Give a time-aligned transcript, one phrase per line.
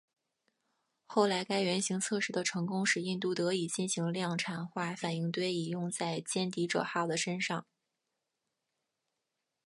[1.05, 7.67] 后来该原型测试的成功使印度得以进行量产化反应堆以用在歼敌者号的身上。